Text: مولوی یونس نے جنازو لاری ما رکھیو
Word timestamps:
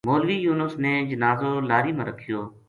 مولوی 0.07 0.37
یونس 0.45 0.73
نے 0.83 0.93
جنازو 1.09 1.51
لاری 1.69 1.91
ما 1.97 2.03
رکھیو 2.09 2.39